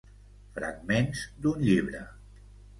[0.55, 2.05] Fragments d'un llibre.